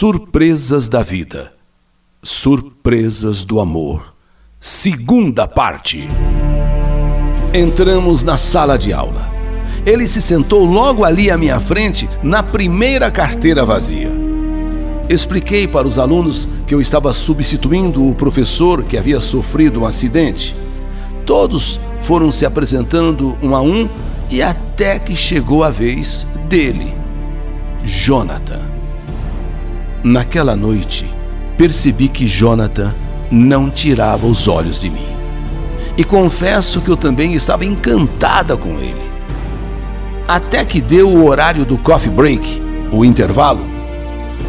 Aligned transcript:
Surpresas 0.00 0.88
da 0.88 1.02
vida. 1.02 1.52
Surpresas 2.22 3.42
do 3.42 3.58
amor. 3.58 4.14
Segunda 4.60 5.48
parte. 5.48 6.06
Entramos 7.52 8.22
na 8.22 8.38
sala 8.38 8.78
de 8.78 8.92
aula. 8.92 9.28
Ele 9.84 10.06
se 10.06 10.22
sentou 10.22 10.64
logo 10.64 11.04
ali 11.04 11.32
à 11.32 11.36
minha 11.36 11.58
frente, 11.58 12.08
na 12.22 12.44
primeira 12.44 13.10
carteira 13.10 13.64
vazia. 13.64 14.08
Expliquei 15.10 15.66
para 15.66 15.88
os 15.88 15.98
alunos 15.98 16.46
que 16.64 16.72
eu 16.72 16.80
estava 16.80 17.12
substituindo 17.12 18.08
o 18.08 18.14
professor 18.14 18.84
que 18.84 18.96
havia 18.96 19.18
sofrido 19.18 19.80
um 19.80 19.84
acidente. 19.84 20.54
Todos 21.26 21.80
foram 22.02 22.30
se 22.30 22.46
apresentando 22.46 23.36
um 23.42 23.52
a 23.52 23.60
um 23.60 23.88
e 24.30 24.42
até 24.42 24.96
que 25.00 25.16
chegou 25.16 25.64
a 25.64 25.70
vez 25.70 26.24
dele, 26.48 26.94
Jonathan. 27.84 28.67
Naquela 30.02 30.54
noite, 30.54 31.06
percebi 31.56 32.08
que 32.08 32.26
Jonathan 32.26 32.94
não 33.30 33.68
tirava 33.68 34.26
os 34.26 34.46
olhos 34.46 34.80
de 34.80 34.88
mim. 34.88 35.08
E 35.96 36.04
confesso 36.04 36.80
que 36.80 36.88
eu 36.88 36.96
também 36.96 37.34
estava 37.34 37.64
encantada 37.64 38.56
com 38.56 38.78
ele. 38.78 39.02
Até 40.26 40.64
que 40.64 40.80
deu 40.80 41.08
o 41.08 41.26
horário 41.26 41.64
do 41.64 41.76
coffee 41.76 42.10
break, 42.10 42.62
o 42.92 43.04
intervalo, 43.04 43.66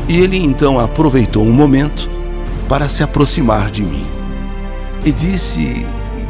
e 0.07 0.19
ele 0.19 0.37
então 0.37 0.79
aproveitou 0.79 1.43
um 1.43 1.51
momento 1.51 2.09
para 2.67 2.87
se 2.87 3.01
aproximar 3.01 3.71
de 3.71 3.83
mim. 3.83 4.05
E 5.03 5.11
disse 5.11 5.85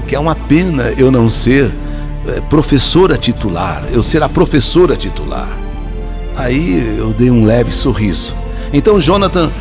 que 0.07 0.15
é 0.15 0.19
uma 0.19 0.35
pena 0.35 0.93
eu 0.97 1.11
não 1.11 1.29
ser 1.29 1.71
é, 2.27 2.41
professora 2.41 3.17
titular, 3.17 3.83
eu 3.91 4.01
ser 4.01 4.23
a 4.23 4.29
professora 4.29 4.95
titular. 4.95 5.49
Aí 6.35 6.97
eu 6.97 7.11
dei 7.11 7.29
um 7.29 7.43
leve 7.43 7.71
sorriso. 7.71 8.33
Então 8.71 8.99
Jonathan 8.99 9.51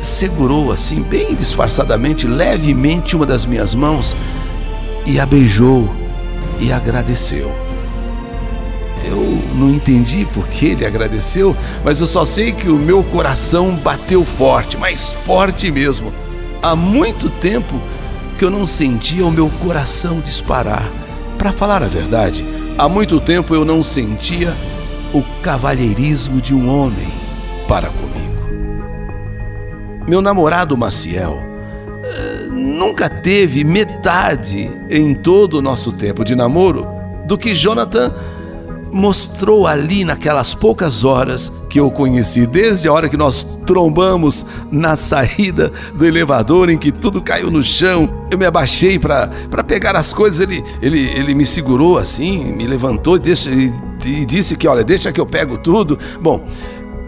segurou 0.00 0.72
assim, 0.72 1.02
bem 1.02 1.34
disfarçadamente, 1.34 2.26
levemente, 2.26 3.14
uma 3.14 3.24
das 3.24 3.46
minhas 3.46 3.74
mãos 3.74 4.16
e 5.06 5.18
a 5.18 5.26
beijou 5.26 5.88
e 6.60 6.72
agradeceu. 6.72 7.50
Eu 9.04 9.42
não 9.54 9.68
entendi 9.68 10.24
por 10.32 10.48
que 10.48 10.66
ele 10.66 10.86
agradeceu, 10.86 11.56
mas 11.84 12.00
eu 12.00 12.06
só 12.06 12.24
sei 12.24 12.52
que 12.52 12.68
o 12.68 12.76
meu 12.76 13.02
coração 13.02 13.74
bateu 13.76 14.24
forte, 14.24 14.76
mas 14.76 15.12
forte 15.12 15.70
mesmo. 15.70 16.12
Há 16.62 16.76
muito 16.76 17.28
tempo 17.28 17.80
que 18.38 18.44
eu 18.44 18.50
não 18.50 18.64
sentia 18.64 19.26
o 19.26 19.30
meu 19.30 19.48
coração 19.60 20.20
disparar. 20.20 20.88
Para 21.36 21.52
falar 21.52 21.82
a 21.82 21.88
verdade, 21.88 22.44
há 22.78 22.88
muito 22.88 23.20
tempo 23.20 23.54
eu 23.54 23.64
não 23.64 23.82
sentia 23.82 24.56
o 25.12 25.22
cavalheirismo 25.42 26.40
de 26.40 26.54
um 26.54 26.68
homem 26.68 27.12
para 27.66 27.88
comigo. 27.88 28.21
Meu 30.08 30.20
namorado 30.20 30.76
Maciel 30.76 31.38
uh, 31.38 32.52
nunca 32.52 33.08
teve 33.08 33.64
metade 33.64 34.70
em 34.90 35.14
todo 35.14 35.54
o 35.54 35.62
nosso 35.62 35.92
tempo 35.92 36.24
de 36.24 36.34
namoro 36.34 36.86
do 37.26 37.38
que 37.38 37.54
Jonathan 37.54 38.12
mostrou 38.92 39.66
ali 39.66 40.04
naquelas 40.04 40.54
poucas 40.54 41.02
horas 41.02 41.50
que 41.68 41.80
eu 41.80 41.90
conheci, 41.90 42.46
desde 42.46 42.86
a 42.86 42.92
hora 42.92 43.08
que 43.08 43.16
nós 43.16 43.58
trombamos 43.66 44.44
na 44.70 44.96
saída 44.96 45.72
do 45.94 46.04
elevador 46.04 46.68
em 46.68 46.76
que 46.76 46.92
tudo 46.92 47.22
caiu 47.22 47.50
no 47.50 47.62
chão. 47.62 48.26
Eu 48.30 48.36
me 48.36 48.44
abaixei 48.44 48.98
para 48.98 49.28
pegar 49.66 49.96
as 49.96 50.12
coisas, 50.12 50.40
ele, 50.40 50.62
ele, 50.82 51.00
ele 51.16 51.34
me 51.34 51.46
segurou 51.46 51.96
assim, 51.96 52.52
me 52.52 52.66
levantou 52.66 53.18
deixa, 53.18 53.50
e, 53.50 53.72
e 54.04 54.26
disse 54.26 54.56
que, 54.56 54.68
olha, 54.68 54.84
deixa 54.84 55.10
que 55.10 55.20
eu 55.20 55.26
pego 55.26 55.56
tudo. 55.56 55.98
Bom, 56.20 56.44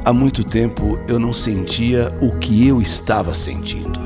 há 0.05 0.12
muito 0.12 0.44
tempo 0.44 0.98
eu 1.08 1.19
não 1.19 1.33
sentia 1.33 2.12
o 2.20 2.33
que 2.38 2.69
eu 2.69 2.83
estava 2.83 3.34
sentindo. 3.34 3.98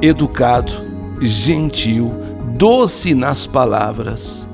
Educado, 0.00 0.72
gentil, 1.20 2.12
doce 2.56 3.14
nas 3.14 3.46
palavras 3.46 4.48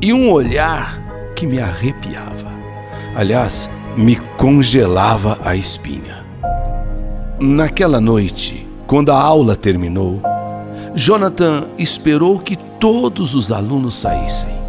e 0.00 0.12
um 0.12 0.30
olhar 0.30 1.02
que 1.34 1.46
me 1.46 1.58
arrepiava. 1.58 2.52
Aliás, 3.16 3.68
me 3.96 4.16
congelava 4.38 5.38
a 5.44 5.56
espinha. 5.56 6.24
Naquela 7.40 8.00
noite, 8.00 8.68
quando 8.86 9.10
a 9.10 9.20
aula 9.20 9.56
terminou, 9.56 10.22
Jonathan 10.94 11.68
esperou 11.76 12.38
que 12.38 12.56
todos 12.56 13.34
os 13.34 13.50
alunos 13.50 13.94
saíssem 13.94 14.60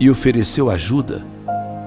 e 0.00 0.08
ofereceu 0.08 0.70
ajuda 0.70 1.33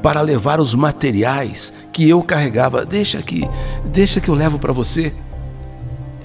para 0.01 0.21
levar 0.21 0.59
os 0.59 0.73
materiais 0.75 1.73
que 1.91 2.07
eu 2.07 2.21
carregava. 2.21 2.85
Deixa 2.85 3.21
que, 3.21 3.47
deixa 3.85 4.19
que 4.19 4.29
eu 4.29 4.35
levo 4.35 4.59
para 4.59 4.73
você. 4.73 5.13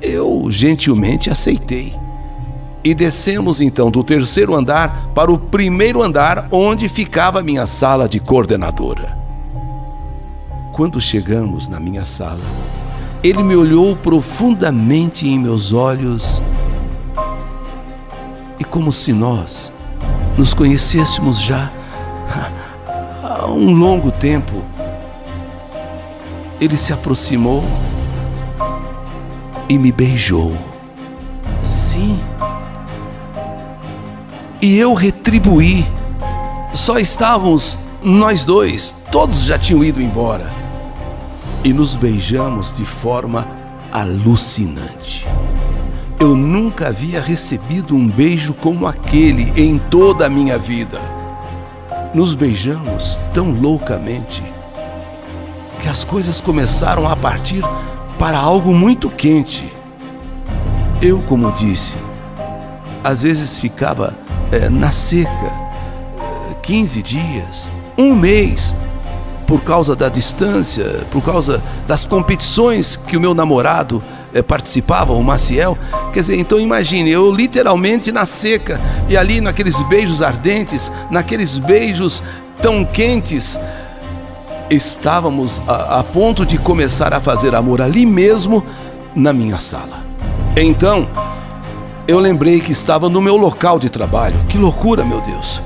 Eu 0.00 0.46
gentilmente 0.50 1.30
aceitei. 1.30 1.94
E 2.84 2.94
descemos 2.94 3.60
então 3.60 3.90
do 3.90 4.02
terceiro 4.02 4.54
andar 4.54 5.10
para 5.14 5.30
o 5.30 5.38
primeiro 5.38 6.02
andar, 6.02 6.48
onde 6.50 6.88
ficava 6.88 7.38
a 7.38 7.42
minha 7.42 7.66
sala 7.66 8.08
de 8.08 8.18
coordenadora. 8.18 9.16
Quando 10.72 11.00
chegamos 11.00 11.68
na 11.68 11.78
minha 11.78 12.04
sala, 12.04 12.40
ele 13.22 13.42
me 13.42 13.54
olhou 13.54 13.94
profundamente 13.94 15.28
em 15.28 15.38
meus 15.38 15.72
olhos 15.72 16.42
e, 18.58 18.64
como 18.64 18.92
se 18.92 19.12
nós 19.12 19.72
nos 20.36 20.52
conhecêssemos 20.54 21.40
já 21.40 21.70
um 23.52 23.72
longo 23.74 24.10
tempo, 24.10 24.62
ele 26.60 26.76
se 26.76 26.92
aproximou 26.92 27.64
e 29.68 29.78
me 29.78 29.92
beijou. 29.92 30.56
Sim 31.60 32.18
e 34.62 34.78
eu 34.78 34.94
retribuí. 34.94 35.84
Só 36.72 36.96
estávamos 36.96 37.80
nós 38.00 38.44
dois, 38.44 39.04
todos 39.10 39.44
já 39.44 39.58
tinham 39.58 39.84
ido 39.84 40.00
embora. 40.00 40.54
E 41.64 41.72
nos 41.72 41.96
beijamos 41.96 42.72
de 42.72 42.84
forma 42.84 43.46
alucinante. 43.90 45.26
Eu 46.18 46.36
nunca 46.36 46.88
havia 46.88 47.20
recebido 47.20 47.96
um 47.96 48.08
beijo 48.08 48.54
como 48.54 48.86
aquele 48.86 49.52
em 49.60 49.76
toda 49.76 50.26
a 50.26 50.30
minha 50.30 50.56
vida. 50.56 51.00
Nos 52.14 52.34
beijamos 52.34 53.18
tão 53.32 53.50
loucamente 53.52 54.42
que 55.80 55.88
as 55.88 56.04
coisas 56.04 56.40
começaram 56.40 57.08
a 57.08 57.16
partir 57.16 57.62
para 58.18 58.38
algo 58.38 58.72
muito 58.74 59.08
quente. 59.08 59.64
Eu, 61.00 61.22
como 61.22 61.50
disse, 61.50 61.96
às 63.02 63.22
vezes 63.22 63.56
ficava 63.56 64.14
é, 64.52 64.68
na 64.68 64.92
seca, 64.92 65.30
15 66.62 67.02
dias, 67.02 67.70
um 67.98 68.14
mês, 68.14 68.74
por 69.46 69.62
causa 69.62 69.96
da 69.96 70.08
distância, 70.08 70.84
por 71.10 71.22
causa 71.22 71.62
das 71.88 72.04
competições 72.04 72.96
que 72.96 73.16
o 73.16 73.20
meu 73.20 73.34
namorado 73.34 74.04
é, 74.04 74.21
participava, 74.40 75.12
o 75.12 75.22
Maciel. 75.22 75.76
Quer 76.12 76.20
dizer, 76.20 76.38
então 76.38 76.60
imagine, 76.60 77.10
eu 77.10 77.32
literalmente 77.32 78.12
na 78.12 78.24
seca, 78.24 78.80
e 79.08 79.16
ali 79.16 79.40
naqueles 79.40 79.82
beijos 79.88 80.22
ardentes, 80.22 80.92
naqueles 81.10 81.58
beijos 81.58 82.22
tão 82.60 82.84
quentes, 82.84 83.58
estávamos 84.70 85.60
a, 85.66 85.98
a 85.98 86.04
ponto 86.04 86.46
de 86.46 86.56
começar 86.56 87.12
a 87.12 87.20
fazer 87.20 87.54
amor 87.54 87.82
ali 87.82 88.06
mesmo 88.06 88.64
na 89.14 89.32
minha 89.32 89.58
sala. 89.58 90.06
Então, 90.56 91.08
eu 92.06 92.18
lembrei 92.18 92.60
que 92.60 92.72
estava 92.72 93.08
no 93.08 93.20
meu 93.20 93.36
local 93.36 93.78
de 93.78 93.88
trabalho. 93.88 94.44
Que 94.48 94.58
loucura, 94.58 95.04
meu 95.04 95.20
Deus! 95.20 95.60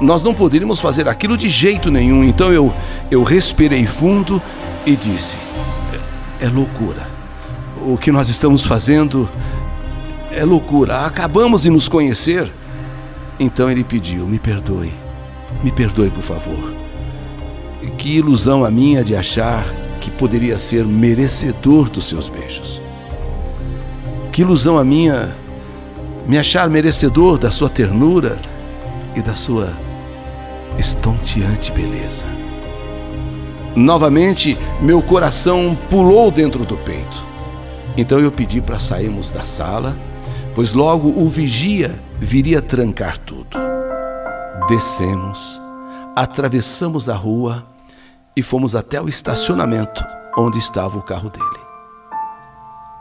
Nós 0.00 0.22
não 0.22 0.34
poderíamos 0.34 0.80
fazer 0.80 1.08
aquilo 1.08 1.36
de 1.36 1.48
jeito 1.48 1.90
nenhum. 1.90 2.24
Então 2.24 2.52
eu, 2.52 2.74
eu 3.10 3.22
respirei 3.22 3.86
fundo 3.86 4.42
e 4.84 4.96
disse: 4.96 5.38
é, 6.40 6.46
é 6.46 6.48
loucura. 6.48 7.11
O 7.86 7.96
que 7.98 8.12
nós 8.12 8.28
estamos 8.28 8.64
fazendo 8.64 9.28
é 10.30 10.44
loucura. 10.44 11.00
Acabamos 11.00 11.62
de 11.62 11.70
nos 11.70 11.88
conhecer. 11.88 12.52
Então 13.38 13.70
ele 13.70 13.84
pediu: 13.84 14.26
me 14.26 14.38
perdoe, 14.38 14.92
me 15.62 15.72
perdoe, 15.72 16.10
por 16.10 16.22
favor. 16.22 16.72
Que 17.98 18.16
ilusão 18.16 18.64
a 18.64 18.70
minha 18.70 19.04
de 19.04 19.14
achar 19.14 19.64
que 20.00 20.10
poderia 20.10 20.58
ser 20.58 20.84
merecedor 20.84 21.88
dos 21.88 22.06
seus 22.06 22.28
beijos. 22.28 22.80
Que 24.32 24.42
ilusão 24.42 24.78
a 24.78 24.84
minha 24.84 25.36
me 26.26 26.38
achar 26.38 26.68
merecedor 26.70 27.38
da 27.38 27.50
sua 27.50 27.68
ternura 27.68 28.40
e 29.14 29.20
da 29.20 29.34
sua 29.34 29.72
estonteante 30.78 31.70
beleza. 31.72 32.24
Novamente, 33.74 34.58
meu 34.80 35.02
coração 35.02 35.76
pulou 35.90 36.30
dentro 36.30 36.64
do 36.64 36.76
peito. 36.76 37.31
Então 37.96 38.18
eu 38.18 38.32
pedi 38.32 38.60
para 38.60 38.78
sairmos 38.78 39.30
da 39.30 39.44
sala, 39.44 39.98
pois 40.54 40.72
logo 40.72 41.08
o 41.08 41.28
vigia 41.28 42.02
viria 42.18 42.62
trancar 42.62 43.18
tudo. 43.18 43.58
Descemos, 44.68 45.60
atravessamos 46.16 47.08
a 47.08 47.14
rua 47.14 47.66
e 48.36 48.42
fomos 48.42 48.74
até 48.74 49.00
o 49.00 49.08
estacionamento 49.08 50.04
onde 50.38 50.58
estava 50.58 50.96
o 50.96 51.02
carro 51.02 51.28
dele. 51.28 51.62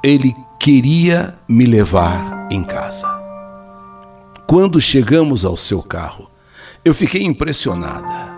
Ele 0.04 0.36
queria 0.60 1.36
me 1.48 1.66
levar 1.66 2.48
em 2.52 2.64
casa. 2.64 3.08
Quando 4.48 4.82
chegamos 4.82 5.46
ao 5.46 5.56
seu 5.56 5.82
carro, 5.82 6.30
eu 6.84 6.94
fiquei 6.94 7.24
impressionada. 7.24 8.32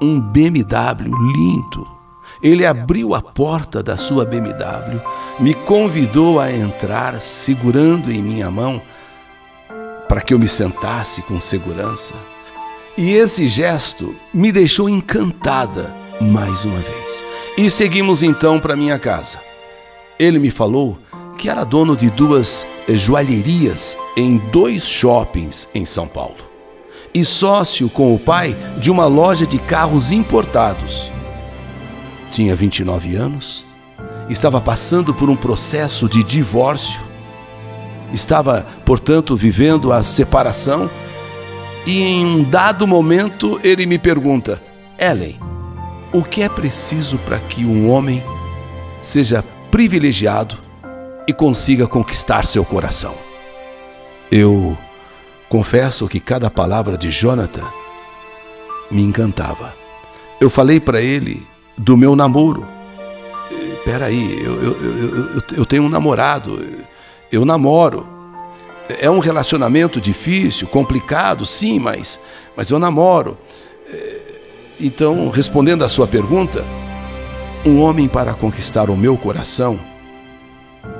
Um 0.00 0.20
BMW 0.20 1.10
lindo. 1.34 1.99
Ele 2.42 2.64
abriu 2.64 3.14
a 3.14 3.20
porta 3.20 3.82
da 3.82 3.96
sua 3.96 4.24
BMW, 4.24 5.00
me 5.38 5.52
convidou 5.52 6.40
a 6.40 6.50
entrar 6.50 7.20
segurando 7.20 8.10
em 8.10 8.22
minha 8.22 8.50
mão 8.50 8.80
para 10.08 10.20
que 10.20 10.32
eu 10.32 10.38
me 10.38 10.48
sentasse 10.48 11.22
com 11.22 11.38
segurança. 11.38 12.14
E 12.96 13.12
esse 13.12 13.46
gesto 13.46 14.14
me 14.32 14.50
deixou 14.50 14.88
encantada 14.88 15.94
mais 16.20 16.64
uma 16.64 16.78
vez. 16.78 17.24
E 17.56 17.70
seguimos 17.70 18.22
então 18.22 18.58
para 18.58 18.76
minha 18.76 18.98
casa. 18.98 19.38
Ele 20.18 20.38
me 20.38 20.50
falou 20.50 20.98
que 21.38 21.48
era 21.48 21.64
dono 21.64 21.96
de 21.96 22.10
duas 22.10 22.66
joalherias 22.88 23.96
em 24.16 24.36
dois 24.36 24.86
shoppings 24.86 25.68
em 25.74 25.86
São 25.86 26.06
Paulo 26.06 26.50
e 27.14 27.24
sócio 27.24 27.88
com 27.88 28.14
o 28.14 28.18
pai 28.18 28.56
de 28.78 28.90
uma 28.90 29.06
loja 29.06 29.46
de 29.46 29.58
carros 29.58 30.12
importados. 30.12 31.10
Tinha 32.30 32.54
29 32.54 33.16
anos, 33.16 33.64
estava 34.28 34.60
passando 34.60 35.12
por 35.12 35.28
um 35.28 35.36
processo 35.36 36.08
de 36.08 36.22
divórcio, 36.22 37.00
estava, 38.12 38.66
portanto, 38.84 39.36
vivendo 39.36 39.92
a 39.92 40.02
separação 40.02 40.88
e 41.86 42.02
em 42.02 42.24
um 42.24 42.42
dado 42.44 42.86
momento 42.86 43.58
ele 43.64 43.86
me 43.86 43.98
pergunta: 43.98 44.62
Ellen, 44.98 45.38
o 46.12 46.22
que 46.22 46.42
é 46.42 46.48
preciso 46.48 47.18
para 47.18 47.38
que 47.38 47.64
um 47.64 47.90
homem 47.90 48.22
seja 49.02 49.44
privilegiado 49.70 50.58
e 51.26 51.32
consiga 51.32 51.86
conquistar 51.86 52.46
seu 52.46 52.64
coração? 52.64 53.16
Eu 54.30 54.78
confesso 55.48 56.06
que 56.06 56.20
cada 56.20 56.48
palavra 56.48 56.96
de 56.96 57.10
Jonathan 57.10 57.66
me 58.90 59.02
encantava. 59.02 59.74
Eu 60.40 60.48
falei 60.48 60.78
para 60.78 61.00
ele 61.00 61.49
do 61.80 61.96
meu 61.96 62.14
namoro. 62.14 62.66
Espera 63.50 64.06
aí, 64.06 64.38
eu, 64.44 64.62
eu, 64.62 64.76
eu, 64.82 65.42
eu 65.58 65.66
tenho 65.66 65.84
um 65.84 65.88
namorado, 65.88 66.62
eu 67.32 67.44
namoro. 67.44 68.06
É 69.00 69.08
um 69.08 69.18
relacionamento 69.18 70.00
difícil, 70.00 70.66
complicado, 70.66 71.46
sim, 71.46 71.78
mas, 71.78 72.20
mas 72.56 72.70
eu 72.70 72.78
namoro. 72.78 73.38
Então, 74.78 75.28
respondendo 75.28 75.84
à 75.84 75.88
sua 75.88 76.06
pergunta, 76.06 76.64
um 77.64 77.80
homem 77.80 78.08
para 78.08 78.34
conquistar 78.34 78.90
o 78.90 78.96
meu 78.96 79.16
coração 79.16 79.80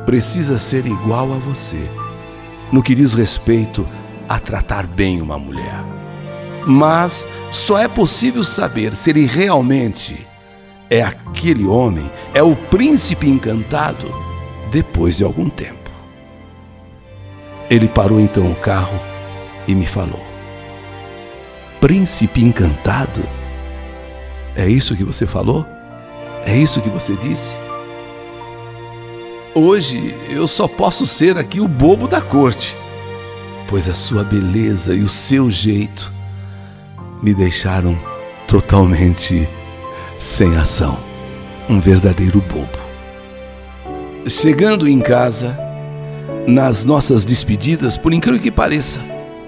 precisa 0.06 0.58
ser 0.58 0.86
igual 0.86 1.32
a 1.32 1.36
você 1.36 1.88
no 2.72 2.82
que 2.82 2.94
diz 2.94 3.14
respeito 3.14 3.86
a 4.28 4.38
tratar 4.38 4.86
bem 4.86 5.20
uma 5.20 5.38
mulher. 5.38 5.84
Mas 6.66 7.26
só 7.50 7.78
é 7.78 7.88
possível 7.88 8.44
saber 8.44 8.94
se 8.94 9.10
ele 9.10 9.26
realmente 9.26 10.26
é 10.90 11.02
aquele 11.02 11.64
homem, 11.64 12.10
é 12.34 12.42
o 12.42 12.56
príncipe 12.56 13.28
encantado, 13.28 14.12
depois 14.72 15.18
de 15.18 15.24
algum 15.24 15.48
tempo. 15.48 15.78
Ele 17.70 17.86
parou 17.86 18.18
então 18.18 18.50
o 18.50 18.56
carro 18.56 19.00
e 19.68 19.74
me 19.74 19.86
falou: 19.86 20.20
Príncipe 21.80 22.42
encantado? 22.42 23.22
É 24.56 24.68
isso 24.68 24.96
que 24.96 25.04
você 25.04 25.24
falou? 25.24 25.64
É 26.44 26.56
isso 26.56 26.82
que 26.82 26.90
você 26.90 27.14
disse? 27.14 27.60
Hoje 29.54 30.14
eu 30.28 30.46
só 30.46 30.66
posso 30.66 31.06
ser 31.06 31.38
aqui 31.38 31.60
o 31.60 31.68
bobo 31.68 32.08
da 32.08 32.20
corte, 32.20 32.74
pois 33.68 33.88
a 33.88 33.94
sua 33.94 34.24
beleza 34.24 34.94
e 34.94 35.02
o 35.02 35.08
seu 35.08 35.50
jeito 35.50 36.12
me 37.22 37.32
deixaram 37.32 37.96
totalmente 38.48 39.48
sem 40.20 40.54
ação. 40.56 40.98
Um 41.66 41.80
verdadeiro 41.80 42.42
bobo. 42.42 42.78
Chegando 44.28 44.86
em 44.86 45.00
casa, 45.00 45.58
nas 46.46 46.84
nossas 46.84 47.24
despedidas, 47.24 47.96
por 47.96 48.12
incrível 48.12 48.38
que 48.38 48.50
pareça, 48.50 49.00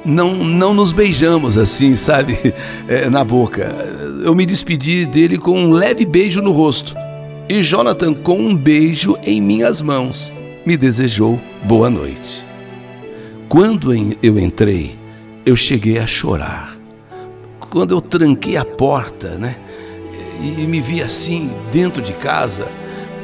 não, 0.03 0.33
não 0.33 0.73
nos 0.73 0.91
beijamos 0.91 1.59
assim, 1.59 1.95
sabe, 1.95 2.55
é, 2.89 3.11
na 3.11 3.23
boca. 3.23 3.65
Eu 4.25 4.35
me 4.35 4.47
despedi 4.47 5.05
dele 5.05 5.37
com 5.37 5.59
um 5.59 5.73
leve 5.73 6.07
beijo 6.07 6.41
no 6.41 6.53
rosto. 6.53 6.95
E 7.51 7.63
Jonathan, 7.63 8.15
com 8.15 8.39
um 8.39 8.57
beijo 8.57 9.19
em 9.27 9.43
minhas 9.43 9.83
mãos, 9.83 10.33
me 10.65 10.75
desejou 10.75 11.39
boa 11.65 11.91
noite. 11.91 12.47
Quando 13.47 13.93
eu 14.23 14.39
entrei, 14.39 14.97
eu 15.45 15.55
cheguei 15.55 15.99
a 15.99 16.07
chorar. 16.07 16.79
Quando 17.61 17.95
eu 17.95 18.01
tranquei 18.01 18.57
a 18.57 18.65
porta, 18.65 19.37
né, 19.37 19.57
e 20.43 20.67
me 20.67 20.81
vi 20.81 21.03
assim 21.03 21.51
dentro 21.71 22.03
de 22.03 22.13
casa, 22.13 22.67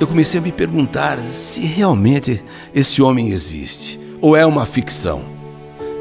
eu 0.00 0.06
comecei 0.06 0.38
a 0.38 0.43
me 0.43 0.53
perguntar 0.53 1.19
se 1.32 1.61
realmente 1.62 2.43
esse 2.75 3.03
homem 3.03 3.31
existe 3.31 3.99
ou 4.20 4.37
é 4.37 4.47
uma 4.47 4.65
ficção. 4.65 5.38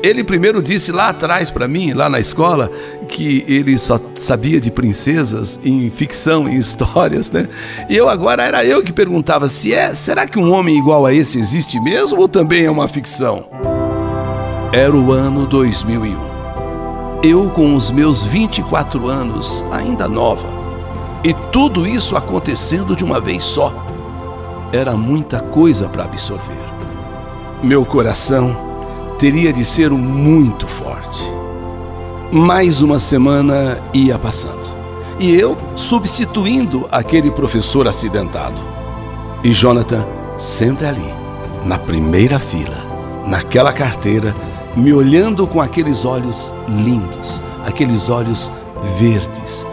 Ele 0.03 0.23
primeiro 0.23 0.61
disse 0.61 0.91
lá 0.91 1.09
atrás 1.09 1.49
para 1.49 1.67
mim, 1.67 1.93
lá 1.93 2.07
na 2.07 2.19
escola, 2.19 2.71
que 3.09 3.43
ele 3.47 3.77
só 3.77 3.99
sabia 4.15 4.59
de 4.59 4.69
princesas 4.69 5.59
em 5.63 5.89
ficção, 5.89 6.47
em 6.47 6.55
histórias, 6.57 7.31
né? 7.31 7.47
E 7.89 7.97
eu 7.97 8.07
agora 8.07 8.43
era 8.43 8.63
eu 8.63 8.83
que 8.83 8.93
perguntava 8.93 9.49
se 9.49 9.73
é, 9.73 9.95
será 9.95 10.27
que 10.27 10.37
um 10.37 10.51
homem 10.51 10.77
igual 10.77 11.05
a 11.05 11.13
esse 11.13 11.39
existe 11.39 11.79
mesmo 11.81 12.19
ou 12.19 12.27
também 12.27 12.65
é 12.65 12.71
uma 12.71 12.87
ficção? 12.87 13.47
Era 14.71 14.95
o 14.95 15.11
ano 15.11 15.47
2001. 15.47 16.15
Eu 17.23 17.49
com 17.49 17.75
os 17.75 17.89
meus 17.89 18.23
24 18.23 19.07
anos, 19.07 19.65
ainda 19.71 20.07
nova, 20.07 20.56
e 21.23 21.33
tudo 21.51 21.87
isso 21.87 22.15
acontecendo 22.15 22.95
de 22.95 23.03
uma 23.03 23.19
vez 23.19 23.43
só. 23.43 23.73
Era 24.71 24.95
muita 24.95 25.39
coisa 25.39 25.87
para 25.87 26.03
absorver. 26.03 26.67
Meu 27.63 27.85
coração 27.85 28.55
teria 29.17 29.51
de 29.51 29.65
ser 29.65 29.89
muito 29.91 30.67
forte. 30.67 31.23
Mais 32.31 32.81
uma 32.81 32.99
semana 32.99 33.81
ia 33.93 34.19
passando 34.19 34.77
e 35.19 35.33
eu 35.33 35.57
substituindo 35.75 36.87
aquele 36.91 37.31
professor 37.31 37.87
acidentado. 37.87 38.61
E 39.43 39.51
Jonathan 39.51 40.05
sempre 40.37 40.85
ali, 40.85 41.13
na 41.65 41.77
primeira 41.77 42.39
fila, 42.39 42.77
naquela 43.25 43.73
carteira, 43.73 44.35
me 44.75 44.93
olhando 44.93 45.47
com 45.47 45.59
aqueles 45.59 46.05
olhos 46.05 46.53
lindos, 46.67 47.41
aqueles 47.65 48.09
olhos 48.09 48.51
verdes, 48.97 49.65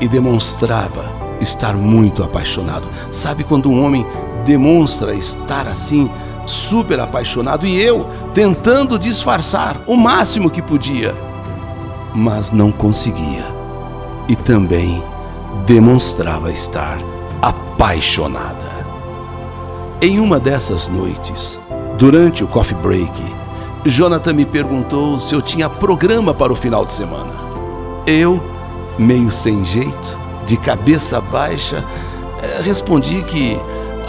e 0.00 0.08
demonstrava 0.08 1.10
estar 1.40 1.74
muito 1.74 2.22
apaixonado. 2.22 2.88
Sabe 3.10 3.44
quando 3.44 3.70
um 3.70 3.84
homem 3.84 4.06
demonstra 4.44 5.14
estar 5.14 5.66
assim? 5.66 6.10
super 6.46 6.98
apaixonado 6.98 7.66
e 7.66 7.80
eu 7.80 8.08
tentando 8.34 8.98
disfarçar 8.98 9.76
o 9.86 9.96
máximo 9.96 10.50
que 10.50 10.60
podia, 10.60 11.16
mas 12.14 12.50
não 12.50 12.72
conseguia. 12.72 13.46
E 14.28 14.36
também 14.36 15.02
demonstrava 15.66 16.52
estar 16.52 16.98
apaixonada. 17.40 18.80
Em 20.02 20.18
uma 20.18 20.38
dessas 20.38 20.88
noites, 20.88 21.58
durante 21.98 22.42
o 22.42 22.48
coffee 22.48 22.76
break, 22.78 23.22
Jonathan 23.84 24.32
me 24.32 24.44
perguntou 24.44 25.18
se 25.18 25.34
eu 25.34 25.42
tinha 25.42 25.68
programa 25.68 26.34
para 26.34 26.52
o 26.52 26.56
final 26.56 26.84
de 26.84 26.92
semana. 26.92 27.32
Eu, 28.06 28.42
meio 29.00 29.30
sem 29.30 29.64
jeito, 29.64 30.18
de 30.44 30.56
cabeça 30.56 31.20
baixa, 31.20 31.84
eh, 32.42 32.60
respondi 32.62 33.22
que 33.22 33.58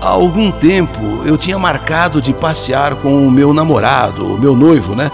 há 0.01 0.09
algum 0.09 0.51
tempo 0.51 0.99
eu 1.25 1.37
tinha 1.37 1.57
marcado 1.57 2.21
de 2.21 2.33
passear 2.33 2.95
com 2.95 3.25
o 3.25 3.31
meu 3.31 3.53
namorado, 3.53 4.35
o 4.35 4.37
meu 4.37 4.55
noivo, 4.55 4.95
né? 4.95 5.11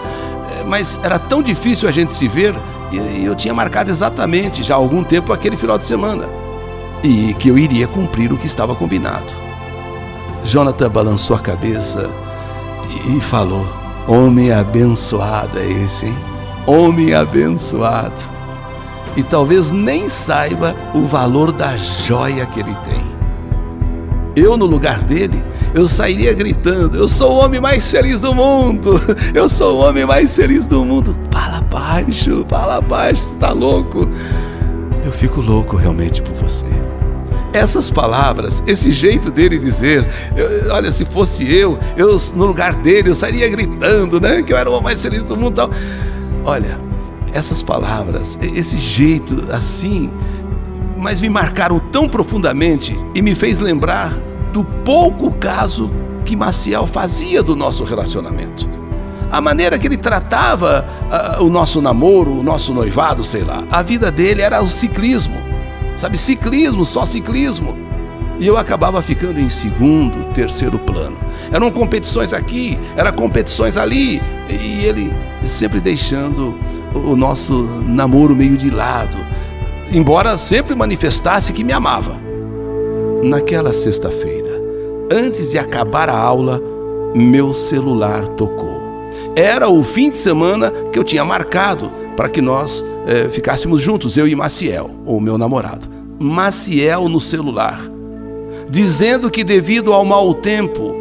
É, 0.58 0.64
mas 0.64 0.98
era 1.02 1.18
tão 1.18 1.42
difícil 1.42 1.88
a 1.88 1.92
gente 1.92 2.14
se 2.14 2.26
ver 2.26 2.54
e 2.90 3.24
eu 3.24 3.34
tinha 3.34 3.52
marcado 3.52 3.90
exatamente 3.90 4.62
já 4.62 4.74
há 4.74 4.78
algum 4.78 5.04
tempo 5.04 5.32
aquele 5.32 5.56
final 5.56 5.76
de 5.76 5.84
semana. 5.84 6.26
E 7.02 7.34
que 7.34 7.48
eu 7.48 7.58
iria 7.58 7.86
cumprir 7.86 8.32
o 8.32 8.36
que 8.36 8.46
estava 8.46 8.74
combinado. 8.74 9.26
Jonathan 10.42 10.90
balançou 10.90 11.36
a 11.36 11.38
cabeça 11.38 12.10
e 13.06 13.20
falou: 13.20 13.66
Homem 14.06 14.50
abençoado 14.50 15.58
é 15.58 15.66
esse, 15.66 16.06
hein? 16.06 16.18
Homem 16.66 17.14
abençoado. 17.14 18.37
E 19.18 19.22
talvez 19.24 19.72
nem 19.72 20.08
saiba 20.08 20.76
o 20.94 21.02
valor 21.02 21.50
da 21.50 21.76
joia 21.76 22.46
que 22.46 22.60
ele 22.60 22.76
tem. 22.88 23.18
Eu, 24.36 24.56
no 24.56 24.64
lugar 24.64 25.02
dele, 25.02 25.42
eu 25.74 25.88
sairia 25.88 26.32
gritando: 26.32 26.96
Eu 26.96 27.08
sou 27.08 27.32
o 27.32 27.44
homem 27.44 27.60
mais 27.60 27.90
feliz 27.90 28.20
do 28.20 28.32
mundo! 28.32 28.92
Eu 29.34 29.48
sou 29.48 29.76
o 29.76 29.80
homem 29.80 30.06
mais 30.06 30.36
feliz 30.36 30.68
do 30.68 30.84
mundo! 30.84 31.16
Fala 31.32 31.60
baixo, 31.62 32.46
fala 32.48 32.80
baixo, 32.80 33.24
você 33.24 33.34
tá 33.40 33.50
louco? 33.50 34.08
Eu 35.04 35.10
fico 35.10 35.40
louco 35.40 35.76
realmente 35.76 36.22
por 36.22 36.34
você. 36.34 36.66
essas 37.52 37.90
palavras, 37.90 38.62
esse 38.68 38.92
jeito 38.92 39.32
dele 39.32 39.58
dizer, 39.58 40.06
eu, 40.36 40.72
olha, 40.72 40.92
se 40.92 41.04
fosse 41.04 41.52
eu, 41.52 41.76
eu 41.96 42.16
no 42.36 42.46
lugar 42.46 42.72
dele, 42.76 43.10
eu 43.10 43.16
sairia 43.16 43.48
gritando, 43.48 44.20
né? 44.20 44.44
Que 44.44 44.52
eu 44.52 44.56
era 44.56 44.70
o 44.70 44.80
mais 44.80 45.02
feliz 45.02 45.24
do 45.24 45.36
mundo. 45.36 45.56
Tal. 45.56 45.70
Olha, 46.44 46.87
essas 47.38 47.62
palavras, 47.62 48.38
esse 48.42 48.76
jeito 48.76 49.46
assim, 49.52 50.10
mas 50.96 51.20
me 51.20 51.28
marcaram 51.28 51.78
tão 51.78 52.08
profundamente 52.08 52.96
e 53.14 53.22
me 53.22 53.34
fez 53.34 53.58
lembrar 53.58 54.12
do 54.52 54.64
pouco 54.64 55.32
caso 55.34 55.90
que 56.24 56.34
Maciel 56.34 56.86
fazia 56.86 57.42
do 57.42 57.54
nosso 57.54 57.84
relacionamento. 57.84 58.68
A 59.30 59.40
maneira 59.40 59.78
que 59.78 59.86
ele 59.86 59.96
tratava 59.96 60.86
uh, 61.38 61.44
o 61.44 61.50
nosso 61.50 61.80
namoro, 61.80 62.32
o 62.32 62.42
nosso 62.42 62.72
noivado, 62.72 63.22
sei 63.22 63.44
lá. 63.44 63.62
A 63.70 63.82
vida 63.82 64.10
dele 64.10 64.42
era 64.42 64.62
o 64.62 64.68
ciclismo. 64.68 65.36
Sabe, 65.96 66.16
ciclismo, 66.16 66.84
só 66.84 67.04
ciclismo. 67.04 67.76
E 68.40 68.46
eu 68.46 68.56
acabava 68.56 69.02
ficando 69.02 69.38
em 69.38 69.48
segundo, 69.48 70.24
terceiro 70.32 70.78
plano. 70.78 71.18
Eram 71.52 71.70
competições 71.70 72.32
aqui, 72.32 72.78
eram 72.96 73.12
competições 73.12 73.76
ali. 73.76 74.22
E 74.48 74.84
ele 74.84 75.12
sempre 75.44 75.80
deixando 75.80 76.58
o 76.94 77.16
nosso 77.16 77.54
namoro 77.86 78.34
meio 78.34 78.56
de 78.56 78.70
lado, 78.70 79.16
embora 79.92 80.36
sempre 80.36 80.74
manifestasse 80.74 81.52
que 81.52 81.64
me 81.64 81.72
amava. 81.72 82.18
Naquela 83.22 83.72
sexta-feira, 83.72 84.48
antes 85.10 85.50
de 85.50 85.58
acabar 85.58 86.08
a 86.08 86.16
aula, 86.16 86.60
meu 87.14 87.52
celular 87.52 88.26
tocou. 88.28 88.78
Era 89.34 89.68
o 89.68 89.82
fim 89.82 90.10
de 90.10 90.16
semana 90.16 90.70
que 90.92 90.98
eu 90.98 91.04
tinha 91.04 91.24
marcado 91.24 91.90
para 92.16 92.28
que 92.28 92.40
nós 92.40 92.84
eh, 93.06 93.28
ficássemos 93.30 93.80
juntos, 93.80 94.16
eu 94.16 94.26
e 94.26 94.34
Maciel, 94.34 94.90
o 95.06 95.20
meu 95.20 95.38
namorado. 95.38 95.88
Maciel 96.18 97.08
no 97.08 97.20
celular, 97.20 97.80
dizendo 98.68 99.30
que 99.30 99.44
devido 99.44 99.92
ao 99.92 100.04
mau 100.04 100.34
tempo, 100.34 100.94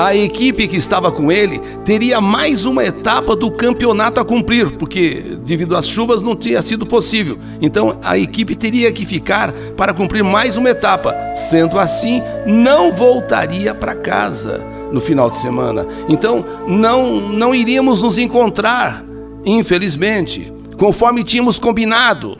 a 0.00 0.16
equipe 0.16 0.66
que 0.66 0.76
estava 0.76 1.12
com 1.12 1.30
ele 1.30 1.60
teria 1.84 2.22
mais 2.22 2.64
uma 2.64 2.82
etapa 2.82 3.36
do 3.36 3.50
campeonato 3.50 4.18
a 4.18 4.24
cumprir, 4.24 4.70
porque 4.78 5.22
devido 5.44 5.76
às 5.76 5.86
chuvas 5.86 6.22
não 6.22 6.34
tinha 6.34 6.62
sido 6.62 6.86
possível. 6.86 7.38
Então 7.60 7.98
a 8.02 8.16
equipe 8.16 8.54
teria 8.54 8.90
que 8.92 9.04
ficar 9.04 9.52
para 9.76 9.92
cumprir 9.92 10.24
mais 10.24 10.56
uma 10.56 10.70
etapa. 10.70 11.14
Sendo 11.34 11.78
assim, 11.78 12.22
não 12.46 12.90
voltaria 12.90 13.74
para 13.74 13.94
casa 13.94 14.64
no 14.90 15.02
final 15.02 15.28
de 15.28 15.36
semana. 15.36 15.86
Então 16.08 16.46
não 16.66 17.20
não 17.20 17.54
iríamos 17.54 18.02
nos 18.02 18.16
encontrar, 18.16 19.04
infelizmente, 19.44 20.50
conforme 20.78 21.22
tínhamos 21.22 21.58
combinado. 21.58 22.38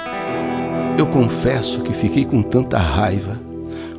Eu 0.96 1.06
confesso 1.06 1.82
que 1.82 1.92
fiquei 1.92 2.24
com 2.24 2.40
tanta 2.40 2.78
raiva, 2.78 3.38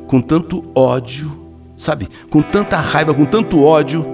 com 0.08 0.20
tanto 0.20 0.64
ódio 0.74 1.41
sabe, 1.82 2.08
com 2.30 2.40
tanta 2.40 2.76
raiva, 2.76 3.12
com 3.12 3.24
tanto 3.24 3.62
ódio, 3.62 4.06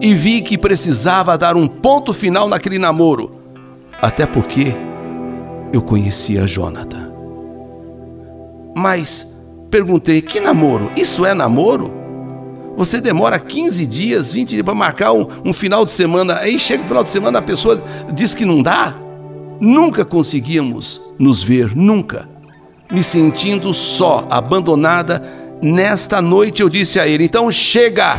e 0.00 0.14
vi 0.14 0.42
que 0.42 0.58
precisava 0.58 1.36
dar 1.36 1.56
um 1.56 1.66
ponto 1.66 2.12
final 2.12 2.48
naquele 2.48 2.78
namoro, 2.78 3.32
até 4.00 4.26
porque 4.26 4.74
eu 5.72 5.82
conhecia 5.82 6.46
Jonathan. 6.46 7.10
Mas 8.76 9.36
perguntei: 9.70 10.20
que 10.22 10.40
namoro? 10.40 10.90
Isso 10.96 11.24
é 11.24 11.34
namoro? 11.34 11.96
Você 12.76 13.00
demora 13.00 13.40
15 13.40 13.86
dias, 13.86 14.32
20 14.32 14.50
dias 14.50 14.62
para 14.62 14.74
marcar 14.74 15.12
um, 15.12 15.26
um, 15.44 15.52
final 15.52 15.84
de 15.84 15.90
semana, 15.90 16.36
aí 16.36 16.58
chega 16.60 16.84
o 16.84 16.86
final 16.86 17.02
de 17.02 17.08
semana 17.08 17.40
a 17.40 17.42
pessoa 17.42 17.82
diz 18.12 18.36
que 18.36 18.44
não 18.44 18.62
dá? 18.62 18.94
Nunca 19.60 20.04
conseguíamos 20.04 21.00
nos 21.18 21.42
ver, 21.42 21.74
nunca. 21.74 22.28
Me 22.90 23.02
sentindo 23.02 23.74
só, 23.74 24.24
abandonada 24.30 25.37
Nesta 25.60 26.22
noite 26.22 26.62
eu 26.62 26.68
disse 26.68 27.00
a 27.00 27.06
ele: 27.06 27.24
então 27.24 27.50
chega, 27.50 28.18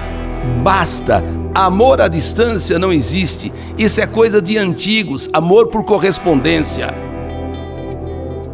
basta. 0.63 1.23
Amor 1.53 1.99
à 1.99 2.07
distância 2.07 2.77
não 2.77 2.93
existe. 2.93 3.51
Isso 3.77 3.99
é 3.99 4.05
coisa 4.05 4.41
de 4.41 4.57
antigos, 4.57 5.27
amor 5.33 5.67
por 5.67 5.83
correspondência. 5.83 6.93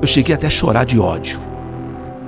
Eu 0.02 0.08
cheguei 0.08 0.34
até 0.34 0.48
a 0.48 0.50
chorar 0.50 0.86
de 0.86 0.98
ódio. 1.00 1.40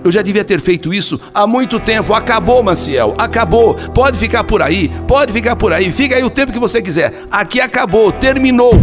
Eu 0.04 0.12
já 0.12 0.22
devia 0.22 0.44
ter 0.44 0.60
feito 0.60 0.94
isso 0.94 1.20
há 1.34 1.48
muito 1.48 1.80
tempo. 1.80 2.14
Acabou, 2.14 2.62
Maciel, 2.62 3.14
acabou. 3.18 3.76
Pode 3.94 4.18
ficar 4.18 4.44
por 4.44 4.62
aí, 4.62 4.92
pode 5.08 5.32
ficar 5.32 5.56
por 5.56 5.72
aí. 5.74 5.92
Fica 5.92 6.16
aí 6.16 6.24
o 6.24 6.30
tempo 6.30 6.52
que 6.52 6.60
você 6.60 6.82
quiser. 6.82 7.26
Aqui 7.32 7.60
acabou, 7.60 8.12
terminou. 8.12 8.74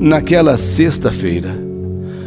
Naquela 0.00 0.56
sexta-feira, 0.56 1.50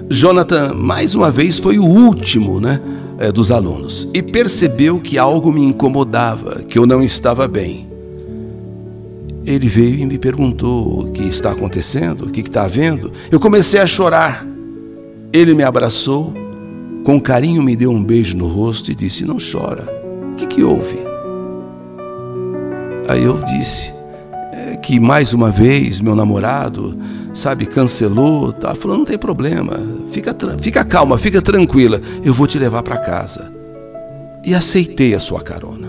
Jonathan 0.10 0.74
mais 0.74 1.16
uma 1.16 1.32
vez 1.32 1.58
foi 1.58 1.80
o 1.80 1.86
último, 1.86 2.60
né? 2.60 2.82
É, 3.22 3.32
dos 3.32 3.52
alunos 3.52 4.08
e 4.16 4.24
percebeu 4.24 5.00
que 5.00 5.20
algo 5.20 5.54
me 5.54 5.62
incomodava, 5.62 6.64
que 6.64 6.80
eu 6.80 6.88
não 6.88 7.04
estava 7.04 7.48
bem. 7.48 7.88
Ele 9.46 9.68
veio 9.68 10.00
e 10.00 10.06
me 10.08 10.18
perguntou 10.18 11.02
o 11.02 11.12
que 11.12 11.22
está 11.24 11.52
acontecendo, 11.52 12.26
o 12.26 12.32
que 12.32 12.42
está 12.42 12.64
havendo. 12.64 13.12
Eu 13.30 13.40
comecei 13.40 13.80
a 13.80 13.86
chorar. 13.86 14.46
Ele 15.32 15.54
me 15.54 15.62
abraçou, 15.62 16.34
com 17.04 17.22
carinho 17.22 17.62
me 17.62 17.76
deu 17.76 17.92
um 17.92 18.04
beijo 18.04 18.36
no 18.36 18.48
rosto 18.48 18.92
e 18.92 18.96
disse: 18.96 19.24
Não 19.24 19.38
chora, 19.38 19.88
o 20.32 20.36
que, 20.36 20.48
que 20.48 20.64
houve? 20.64 21.00
Aí 23.08 23.24
eu 23.24 23.38
disse 23.44 23.92
é, 24.52 24.78
que 24.78 25.00
mais 25.00 25.32
uma 25.32 25.52
vez 25.52 26.00
meu 26.00 26.16
namorado 26.16 26.98
sabe, 27.34 27.66
cancelou, 27.66 28.52
tá 28.52 28.76
falando, 28.76 29.00
não 29.00 29.06
tem 29.06 29.18
problema, 29.18 29.80
fica, 30.12 30.36
fica 30.60 30.84
calma, 30.84 31.18
fica 31.18 31.42
tranquila, 31.42 32.02
eu 32.24 32.34
vou 32.34 32.48
te 32.48 32.60
levar 32.60 32.84
para 32.84 32.98
casa. 32.98 33.52
E 34.46 34.56
aceitei 34.56 35.14
a 35.14 35.20
sua 35.20 35.42
carona. 35.42 35.88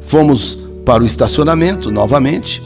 Fomos 0.00 0.58
para 0.84 1.02
o 1.02 1.06
estacionamento 1.06 1.90
novamente. 1.90 2.62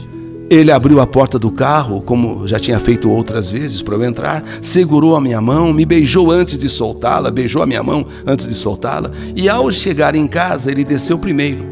Ele 0.49 0.71
abriu 0.71 1.01
a 1.01 1.07
porta 1.07 1.39
do 1.39 1.49
carro, 1.49 2.01
como 2.01 2.47
já 2.47 2.59
tinha 2.59 2.79
feito 2.79 3.09
outras 3.09 3.49
vezes 3.49 3.81
para 3.81 3.95
eu 3.95 4.03
entrar, 4.03 4.43
segurou 4.61 5.15
a 5.15 5.21
minha 5.21 5.41
mão, 5.41 5.73
me 5.73 5.83
beijou 5.83 6.29
antes 6.29 6.57
de 6.57 6.69
soltá-la, 6.69 7.31
beijou 7.31 7.61
a 7.61 7.65
minha 7.65 7.81
mão 7.81 8.05
antes 8.25 8.47
de 8.47 8.53
soltá-la, 8.53 9.09
e 9.35 9.49
ao 9.49 9.71
chegar 9.71 10.15
em 10.15 10.27
casa, 10.27 10.69
ele 10.69 10.83
desceu 10.83 11.17
primeiro. 11.17 11.65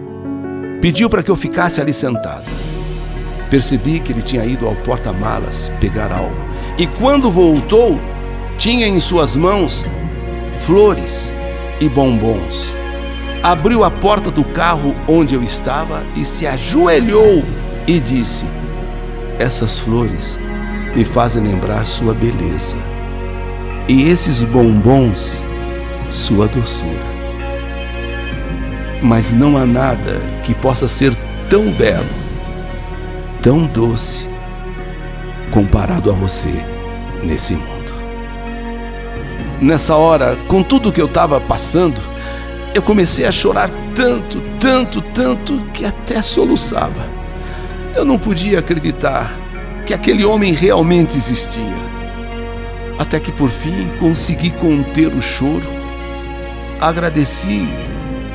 Pediu 0.82 1.10
para 1.10 1.22
que 1.22 1.30
eu 1.30 1.36
ficasse 1.36 1.80
ali 1.80 1.94
sentada. 1.94 2.46
Percebi 3.51 4.00
que 4.00 4.13
ele 4.13 4.22
tinha 4.22 4.46
ido 4.46 4.65
ao 4.65 4.77
porta-malas 4.77 5.70
pegar 5.81 6.10
algo. 6.13 6.34
E 6.77 6.88
quando 6.88 7.29
voltou, 7.29 8.00
tinha 8.58 8.88
em 8.88 8.98
suas 8.98 9.36
mãos 9.36 9.86
flores 10.65 11.29
e 11.81 11.89
bombons. 11.89 12.74
Abriu 13.43 13.84
a 13.84 13.91
porta 13.91 14.31
do 14.31 14.46
carro 14.46 14.96
onde 15.05 15.36
eu 15.36 15.43
estava 15.43 16.05
e 16.15 16.24
se 16.24 16.48
ajoelhou 16.48 17.43
e 17.86 18.00
disse: 18.00 18.46
Essas 19.38 19.77
flores 19.77 20.39
me 20.96 21.03
fazem 21.03 21.43
lembrar 21.43 21.86
sua 21.86 22.13
beleza, 22.13 22.77
e 23.86 24.03
esses 24.03 24.43
bombons, 24.43 25.43
sua 26.10 26.48
doçura. 26.48 27.12
Mas 29.01 29.34
não 29.34 29.58
há 29.58 29.65
nada 29.65 30.22
que 30.41 30.55
possa 30.55 30.88
ser 30.88 31.13
tão 31.50 31.70
belo 31.72 32.21
tão 33.42 33.66
doce 33.66 34.30
comparado 35.52 36.12
a 36.12 36.14
você 36.14 36.64
nesse 37.24 37.56
mundo. 37.56 37.92
Nessa 39.60 39.96
hora, 39.96 40.38
com 40.48 40.62
tudo 40.62 40.92
que 40.92 41.02
eu 41.02 41.08
estava 41.08 41.42
passando, 41.42 42.00
eu 42.74 42.82
comecei 42.82 43.26
a 43.26 43.32
chorar 43.32 43.70
tanto, 43.96 44.42
tanto, 44.60 45.02
tanto 45.02 45.60
que 45.74 45.86
até 45.86 46.22
soluçava. 46.22 47.10
Eu 47.96 48.06
não 48.06 48.18
podia 48.18 48.60
acreditar 48.60 49.36
que 49.86 49.94
aquele 49.94 50.24
homem 50.24 50.54
realmente 50.54 51.18
existia. 51.18 51.92
Até 52.98 53.20
que 53.20 53.32
por 53.32 53.50
fim 53.50 53.90
consegui 54.00 54.52
conter 54.52 55.08
o 55.08 55.22
choro. 55.22 55.70
Agradeci 56.80 57.68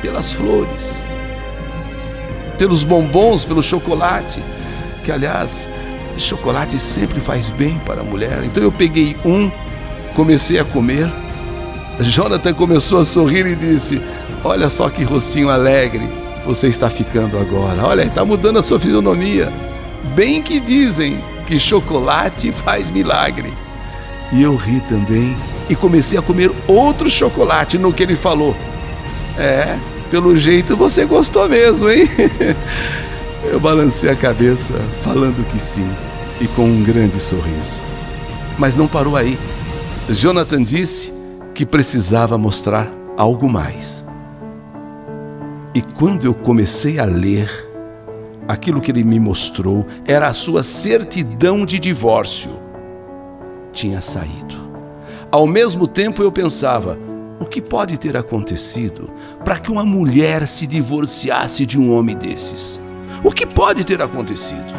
pelas 0.01 0.31
flores, 0.31 1.03
pelos 2.57 2.83
bombons, 2.83 3.43
pelo 3.43 3.63
chocolate 3.63 4.41
que 5.07 5.11
aliás, 5.13 5.69
chocolate 6.17 6.77
sempre 6.77 7.21
faz 7.21 7.49
bem 7.49 7.79
para 7.85 8.01
a 8.01 8.03
mulher. 8.03 8.41
Então 8.43 8.61
eu 8.61 8.71
peguei 8.73 9.15
um, 9.23 9.49
comecei 10.13 10.59
a 10.59 10.65
comer. 10.65 11.09
Jonathan 12.01 12.53
começou 12.53 12.99
a 12.99 13.05
sorrir 13.05 13.45
e 13.45 13.55
disse: 13.55 14.01
Olha 14.43 14.69
só 14.69 14.89
que 14.89 15.05
rostinho 15.05 15.49
alegre 15.49 16.09
você 16.45 16.67
está 16.67 16.89
ficando 16.89 17.37
agora. 17.39 17.85
Olha, 17.85 18.01
está 18.01 18.25
mudando 18.25 18.59
a 18.59 18.61
sua 18.61 18.77
fisionomia. 18.77 19.49
Bem 20.13 20.41
que 20.41 20.59
dizem 20.59 21.23
que 21.47 21.57
chocolate 21.57 22.51
faz 22.51 22.89
milagre. 22.89 23.53
E 24.33 24.43
eu 24.43 24.57
ri 24.57 24.81
também 24.89 25.37
e 25.69 25.75
comecei 25.75 26.19
a 26.19 26.21
comer 26.21 26.51
outro 26.67 27.09
chocolate 27.09 27.77
no 27.77 27.93
que 27.93 28.03
ele 28.03 28.17
falou. 28.17 28.53
É, 29.37 29.77
pelo 30.11 30.35
jeito 30.35 30.75
você 30.75 31.05
gostou 31.05 31.47
mesmo, 31.47 31.89
hein? 31.89 32.05
Eu 33.49 33.61
balancei 33.61 34.09
a 34.09 34.15
cabeça, 34.15 34.73
falando 35.01 35.47
que 35.47 35.57
sim, 35.57 35.89
e 36.41 36.47
com 36.49 36.63
um 36.63 36.83
grande 36.83 37.17
sorriso. 37.17 37.81
Mas 38.59 38.75
não 38.75 38.87
parou 38.87 39.15
aí. 39.15 39.39
Jonathan 40.09 40.61
disse 40.61 41.13
que 41.55 41.65
precisava 41.65 42.37
mostrar 42.37 42.91
algo 43.15 43.49
mais. 43.49 44.05
E 45.73 45.81
quando 45.81 46.25
eu 46.25 46.33
comecei 46.33 46.99
a 46.99 47.05
ler, 47.05 47.49
aquilo 48.47 48.81
que 48.81 48.91
ele 48.91 49.03
me 49.03 49.19
mostrou 49.19 49.85
era 50.05 50.27
a 50.27 50.33
sua 50.33 50.61
certidão 50.61 51.65
de 51.65 51.79
divórcio. 51.79 52.51
Tinha 53.71 54.01
saído. 54.01 54.55
Ao 55.31 55.47
mesmo 55.47 55.87
tempo 55.87 56.21
eu 56.21 56.31
pensava: 56.33 56.99
o 57.39 57.45
que 57.45 57.61
pode 57.61 57.97
ter 57.97 58.17
acontecido 58.17 59.09
para 59.45 59.57
que 59.57 59.71
uma 59.71 59.85
mulher 59.85 60.45
se 60.45 60.67
divorciasse 60.67 61.65
de 61.65 61.79
um 61.79 61.93
homem 61.93 62.15
desses? 62.15 62.86
O 63.27 63.31
que 63.33 63.45
pode 63.45 63.83
ter 63.83 64.01
acontecido? 64.01 64.73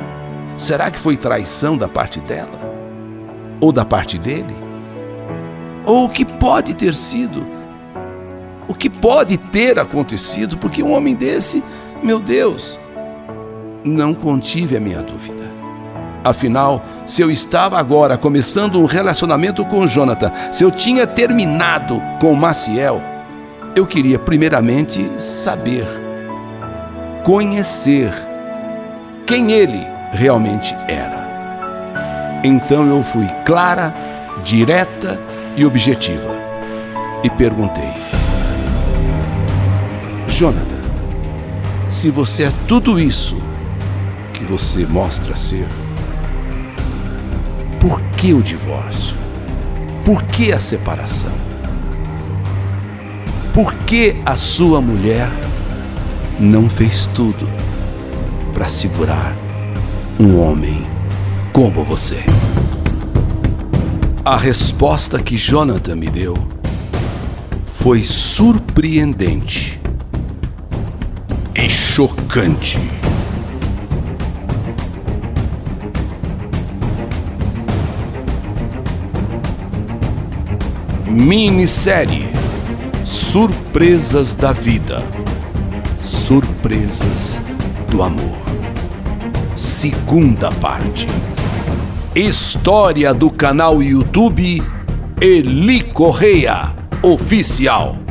Será 0.56 0.90
que 0.90 0.98
foi 0.98 1.18
traição 1.18 1.76
da 1.76 1.86
parte 1.86 2.18
dela? 2.18 2.58
Ou 3.60 3.70
da 3.70 3.84
parte 3.84 4.16
dele? 4.16 4.56
Ou 5.84 6.06
o 6.06 6.08
que 6.08 6.24
pode 6.24 6.72
ter 6.72 6.94
sido? 6.94 7.46
O 8.66 8.72
que 8.72 8.88
pode 8.88 9.36
ter 9.36 9.78
acontecido? 9.78 10.56
Porque 10.56 10.82
um 10.82 10.94
homem 10.94 11.14
desse, 11.14 11.62
meu 12.02 12.18
Deus, 12.18 12.80
não 13.84 14.14
contive 14.14 14.78
a 14.78 14.80
minha 14.80 15.02
dúvida. 15.02 15.44
Afinal, 16.24 16.82
se 17.04 17.20
eu 17.20 17.30
estava 17.30 17.78
agora 17.78 18.16
começando 18.16 18.80
um 18.80 18.86
relacionamento 18.86 19.62
com 19.66 19.86
Jonathan, 19.86 20.32
se 20.50 20.64
eu 20.64 20.70
tinha 20.70 21.06
terminado 21.06 22.00
com 22.18 22.34
Maciel, 22.34 23.02
eu 23.76 23.86
queria 23.86 24.18
primeiramente 24.18 25.06
saber, 25.20 25.86
conhecer 27.22 28.27
quem 29.28 29.52
ele 29.52 29.86
realmente 30.10 30.74
era. 30.88 32.40
Então 32.42 32.88
eu 32.88 33.02
fui 33.02 33.28
clara, 33.44 33.92
direta 34.42 35.20
e 35.54 35.66
objetiva 35.66 36.34
e 37.22 37.28
perguntei: 37.28 37.92
Jonathan, 40.26 40.80
se 41.88 42.08
você 42.08 42.44
é 42.44 42.52
tudo 42.66 42.98
isso 42.98 43.36
que 44.32 44.44
você 44.44 44.86
mostra 44.86 45.36
ser, 45.36 45.68
por 47.78 48.00
que 48.16 48.32
o 48.32 48.42
divórcio? 48.42 49.18
Por 50.06 50.22
que 50.22 50.54
a 50.54 50.58
separação? 50.58 51.36
Por 53.52 53.74
que 53.74 54.16
a 54.24 54.36
sua 54.36 54.80
mulher 54.80 55.28
não 56.40 56.70
fez 56.70 57.06
tudo 57.08 57.67
para 58.58 58.68
segurar 58.68 59.36
um 60.18 60.40
homem 60.40 60.84
como 61.52 61.84
você? 61.84 62.18
A 64.24 64.36
resposta 64.36 65.22
que 65.22 65.36
Jonathan 65.36 65.94
me 65.94 66.08
deu 66.08 66.36
foi 67.68 68.02
surpreendente 68.02 69.80
e 71.54 71.70
chocante. 71.70 72.80
Minissérie 81.06 82.28
Surpresas 83.04 84.34
da 84.34 84.50
Vida 84.50 85.00
Surpresas 86.00 87.40
do 87.88 88.02
Amor 88.02 88.47
Segunda 89.80 90.50
parte. 90.50 91.06
História 92.12 93.14
do 93.14 93.30
canal 93.30 93.80
YouTube 93.80 94.60
Eli 95.20 95.84
Correia 95.84 96.74
Oficial 97.00 98.07